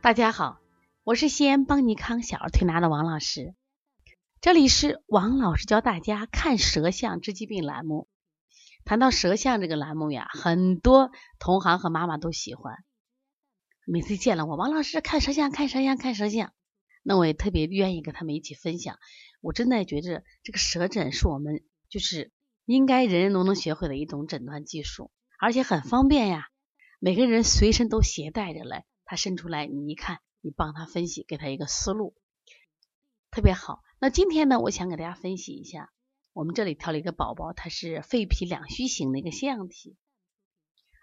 [0.00, 0.60] 大家好，
[1.02, 3.56] 我是西安邦尼康小儿推拿的王老师，
[4.40, 8.08] 这里是王老师教大家看舌象治疾病栏目。
[8.84, 11.10] 谈到舌象这个栏目呀，很多
[11.40, 12.76] 同行和妈妈都喜欢。
[13.86, 16.52] 每次见了我，王老师看舌象，看舌象，看舌象，
[17.02, 18.98] 那我也特别愿意跟他们一起分享。
[19.40, 22.30] 我真的觉着这个舌诊是我们就是
[22.64, 26.46] 应该人人都能学会的一种诊断技术，而且很方便呀，
[27.00, 28.84] 每个人随身都携带着来。
[29.08, 32.14] 他伸出来，你一看，你帮他分析，给他一个思路，
[33.30, 33.82] 特别好。
[33.98, 35.90] 那今天呢，我想给大家分析一下，
[36.34, 39.96] 我们这里挑了一个宝宝，他是肺脾两虚型的一个腺样体。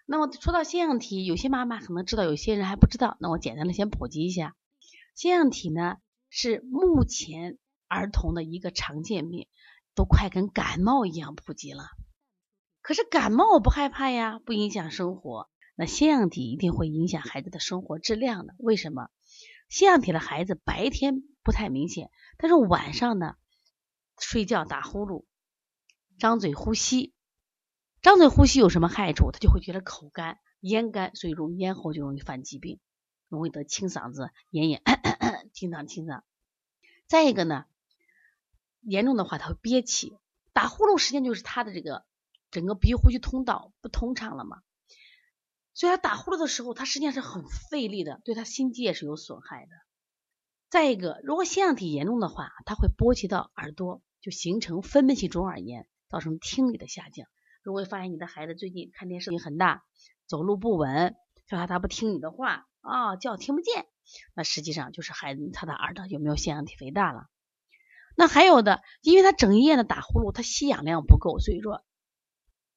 [0.05, 3.17] 那么说到腺样体，有些妈妈可能知道，有些人还不知道。
[3.19, 4.55] 那我简单的先普及一下，
[5.15, 5.97] 腺样体呢
[6.29, 9.47] 是目前儿童的一个常见病，
[9.95, 11.87] 都快跟感冒一样普及了。
[12.83, 15.49] 可是感冒我不害怕呀，不影响生活。
[15.75, 18.55] 那腺样体一定会影响孩子的生活质量的。
[18.57, 19.09] 为什么？
[19.67, 23.35] 腺样体的孩子白天不太明显，但是晚上呢，
[24.19, 25.25] 睡觉打呼噜、
[26.17, 27.13] 张嘴呼吸，
[28.01, 29.31] 张嘴呼吸有什么害处？
[29.31, 32.79] 他就会觉得口干、咽干，所以容易咽喉就容易犯疾病，
[33.27, 34.81] 容易得清嗓子、咽炎、
[35.51, 36.21] 清嗓、清嗓。
[37.07, 37.65] 再一个呢，
[38.81, 40.15] 严重的话他会憋气，
[40.53, 42.05] 打呼噜实际上就是他的这个
[42.51, 44.61] 整个鼻呼吸通道不通畅了嘛。
[45.75, 49.71] 所以他打呼噜的时候，他实际上是很费力的，对他心肌也是有损害的。
[50.69, 57.27] 再一个，如果腺样体严重的话，它会波及到耳朵，就形成分泌性中耳炎，造成听力的下降。
[57.61, 59.83] 如果发现你的孩子最近看电视声音很大，
[60.27, 61.13] 走路不稳，
[61.45, 63.85] 叫他他不听你的话啊，叫听不见，
[64.33, 67.27] 那实际上就是孩子他的耳朵有没有腺样体肥大了。
[68.15, 71.83] 那还有的，因为他整夜的打呼噜，他吸氧量不够，所以说。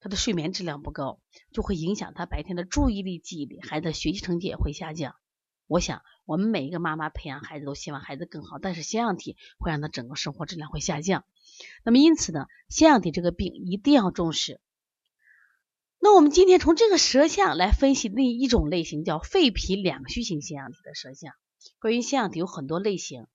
[0.01, 1.19] 他的睡眠质量不高，
[1.51, 5.15] 就会影响他白天的注意力、记忆力，孩子学习成绩也会下降。
[5.67, 11.25] 我想，我们每一个妈妈培养孩子都希望孩子更好，但是腺样体会让他整个生活质量会下降。
[11.83, 14.61] 那么因此呢，腺样体这个病一定要重视。
[15.99, 21.33] 那我们今天从这个舌象来分析另一种类型，叫肺脾两虚型腺样体的舌象。
[21.79, 23.27] 关于腺样体有很多类型，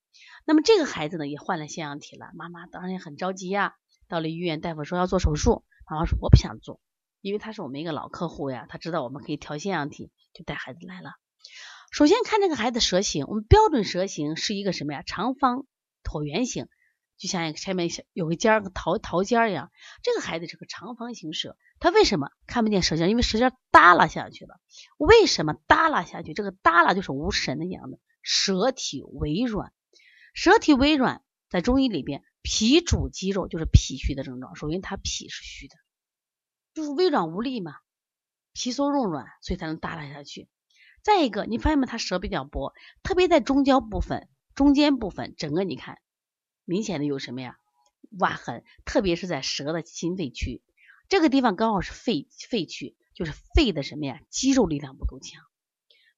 [0.46, 3.75] 那么这个孩子呢也患了腺样体了，妈妈当然也很着急呀，
[4.08, 5.62] 到了医院，大夫说要做手术。
[5.86, 6.80] 妈妈说我不想做，
[7.20, 11.12] 因为他是我们一个老客户呀，他知道我们可以调腺样体，就带孩子来了。
[11.90, 15.02] 首先看这个孩子舌形，我们标准舌形是一个什么呀？
[15.02, 15.66] 长方
[16.02, 16.66] 椭圆形，
[17.18, 19.70] 就像一个前面有个尖儿，个桃桃尖一样。
[20.02, 23.10] 这个孩子是个长方形舌，他为什么看不见舌尖？
[23.10, 24.58] 因为舌尖耷拉下去了。
[24.98, 26.34] 为什么耷拉下去？
[26.34, 28.00] 这个耷拉就是无神的样子。
[28.22, 29.72] 舌体微软，
[30.32, 32.24] 舌体微软，在中医里边。
[32.44, 34.55] 脾主肌肉，就是脾虚的症状。
[34.55, 35.75] 首先，他脾是虚的，
[36.75, 37.77] 就是微软无力嘛，
[38.53, 40.47] 皮松肉软，所以才能耷拉下去。
[41.03, 41.87] 再一个，你发现没？
[41.87, 45.99] 他舌比较薄，特别在中焦部分、中间部分，整个你看，
[46.66, 47.56] 明显的有什么呀？
[48.19, 50.62] 挖痕，特别是在舌的心肺区，
[51.09, 54.21] 这个地方刚好是肺肺区，就是肺的什么呀？
[54.28, 55.43] 肌肉力量不够强。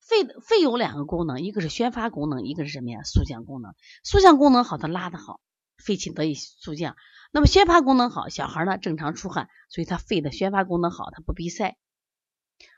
[0.00, 3.04] 肺肺有两个功能，一个是宣发功能，一个是什么呀？
[3.04, 3.74] 肃降功能。
[4.02, 5.40] 肃降功能好，它拉的好。
[5.78, 6.96] 肺气得以肃降，
[7.32, 11.76] 那么宣发功能好，小孩呢正常出汗，所以他肺的宣发功能好，他不鼻塞。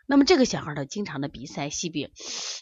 [0.07, 2.13] 那么这个小孩呢经常的鼻塞吸鼻，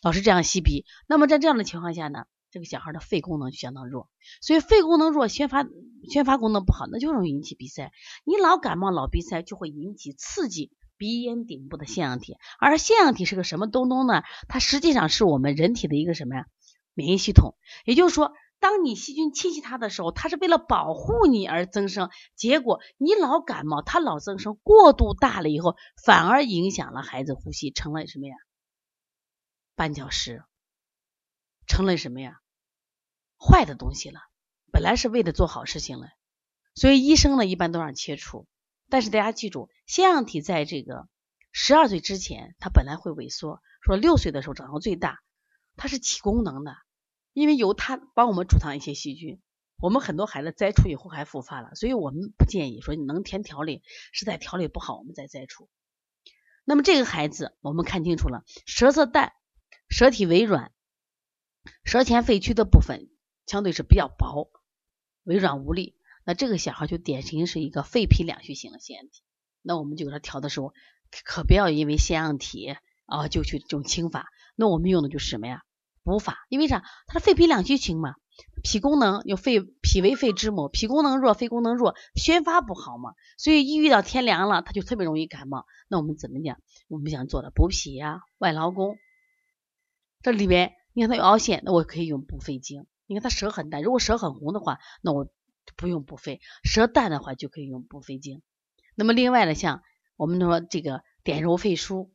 [0.02, 4.10] 老是这样吸鼻，那么在这样的情况下呢，这个小孩的肺功能就相当弱，
[4.40, 5.66] 所以肺功能弱，宣发
[6.10, 7.92] 宣发功能不好，那就容易引起鼻塞。
[8.24, 14.22] 你老感冒老鼻塞，就会引起刺激鼻咽顶部的腺样体，而腺样体是个什么东东呢？
[14.48, 16.46] 它实际上是我们人体的一个什么呀？
[16.94, 18.32] 免疫系统，也就是说。
[18.58, 28.34] 当你细菌侵袭它的时候，它是为了保护你而增生，结果你老感冒，它老增生，过度大了以后，反而影响了孩子呼吸，成了什么呀？
[29.76, 30.42] 绊脚石，
[31.66, 32.40] 成了什么呀？
[33.38, 34.20] 坏的东西了。
[34.72, 36.08] 本来是为了做好事情了，
[36.74, 38.46] 所以医生呢一般都让切除。
[38.88, 41.08] 但是大家记住，腺样体在这个
[41.52, 45.18] 十二岁之前，它本来会萎缩，说六岁的时候长到最大，
[45.76, 46.74] 它是起功能的。
[47.36, 49.42] 因为由它帮我们储藏一些细菌，
[49.76, 55.68] 我们很多孩子摘除以后还复发了，所以我们不建议说你能填调理，实在调理不好我们再摘除。
[56.64, 59.34] 那么这个孩子我们看清楚了，舌色淡，
[59.90, 60.72] 舌体微软，
[61.84, 63.10] 舌前肺区的部分
[63.44, 64.50] 相对是比较薄，
[65.22, 65.94] 微软无力，
[66.24, 69.22] 那这个小孩就典型是一个肺脾两虚型的腺样体。
[69.60, 70.72] 那我们就给他调的时候，
[71.26, 72.74] 可不要因为腺样体
[73.04, 75.64] 啊就去这种清法，那我们用的就是什么呀？
[76.06, 76.84] 补法，因为啥？
[77.08, 78.14] 它是肺脾两虚情嘛，
[78.62, 85.66] 脾功能有肺，脾为肺之母，脾功能弱，肺功能弱，宣发不好嘛，所以一遇到天凉了，它就特别容易感冒。
[85.88, 86.58] 那我们怎么讲？
[86.86, 88.96] 我们想做的补脾呀，外劳宫，
[90.22, 92.86] 这里边你看他有凹陷，那我可以用补肺经。
[93.06, 95.28] 你看他舌很淡，如果舌很红的话，那我
[95.76, 98.42] 不用补肺；舌淡的话就可以用补肺经。
[98.94, 99.82] 那么另外呢，像
[100.16, 102.10] 我们说这个点揉肺腧、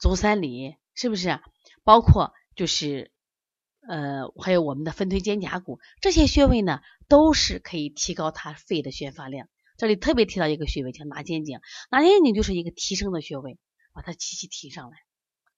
[0.00, 1.40] 足三里，是不是？
[1.84, 3.12] 包括就是
[3.86, 9.48] 呃，还有我们的分推肩胛骨这些穴位呢，都是可以提高他肺的宣发量。
[9.76, 11.60] 这里特别提到一个穴位叫拿肩颈，
[11.90, 13.58] 拿肩颈就是一个提升的穴位，
[13.92, 14.96] 把它气息提上来。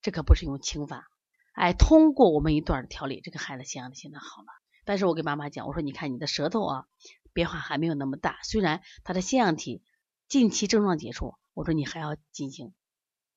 [0.01, 1.07] 这可不是用清法，
[1.53, 4.47] 哎，通过我们一段的调理，这个孩子腺样体现在好了。
[4.85, 6.85] 但是我给妈妈讲，我说你看你的舌头啊，
[7.33, 9.83] 变化还没有那么大，虽然他的腺样体
[10.27, 12.73] 近期症状解除，我说你还要进行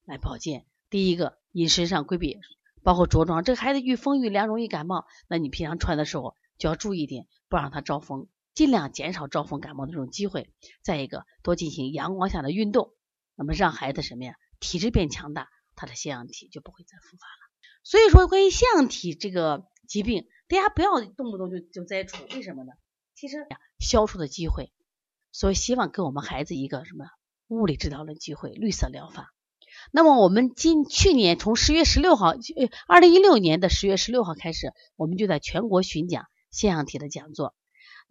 [0.04, 0.66] 来保健。
[0.90, 2.38] 第一个饮食上规避，
[2.82, 10.52] 包括着装，这个孩子遇风遇凉容易感冒，那你平常穿的时候就要注意点，不让他招风，尽量减少招风感冒的这种机会。
[10.82, 12.94] 再一个，多进行阳光下的运动，
[13.34, 15.48] 那么让孩子什么呀，体质变强大。
[15.76, 17.50] 他的腺样体就不会再复发了。
[17.82, 22.72] 所以说，关于腺样体这个疾病，大家不要动不动就就摘除，为什么呢？
[23.14, 23.46] 其实
[23.78, 24.74] 消除的机会，
[25.32, 27.06] 所以希望给我们孩子一个什么
[27.48, 29.32] 物理治疗的机会，绿色疗法。
[29.92, 37.54] 那么我们今去年从十月十六号，呃，二零一六年的十月十六号开始，我们就在全国巡讲腺样体的讲座。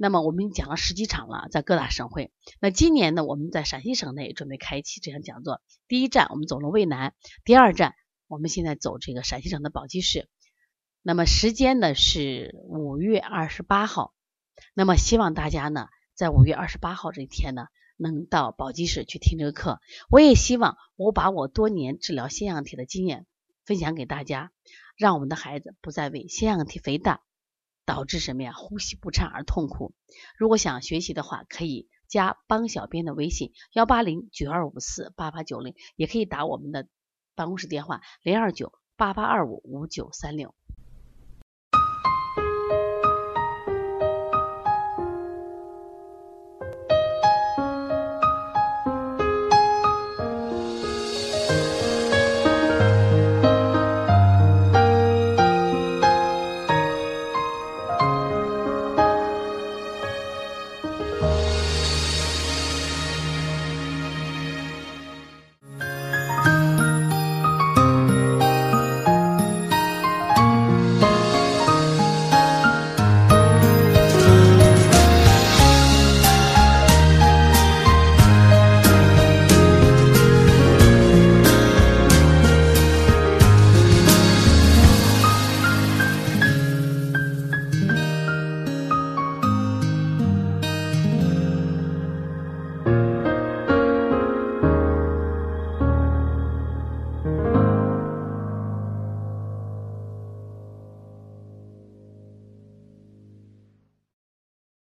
[0.01, 2.31] 那么我们讲了十几场了，在各大省会。
[2.61, 5.61] 那今年呢，我们在陕西省内准备开启这项讲座。
[5.87, 7.13] 第一站我们走了渭南，
[7.43, 7.95] 第二站
[8.27, 10.29] 我们现在走这个陕西省的宝鸡市。
[11.01, 14.13] 那么时间呢是五月二十八号。
[14.73, 17.67] 那么希望大家呢在五月二十八号这一天呢
[17.99, 19.79] 能到宝鸡市去听这个课。
[20.09, 23.27] 我也希望我把我多年治疗腺样体的经验
[23.65, 24.51] 分享给大家，
[24.97, 27.21] 让我们的孩子不再为腺样体肥大。
[27.85, 28.53] 导致什么呀？
[28.53, 29.95] 呼吸不畅而痛苦。
[30.37, 36.87] 如果想学习的话，可以加帮小编的微信幺八零九二五四八八九零，也可以打我们的
[37.33, 40.53] 办公室电话零二九八八二五五九三六。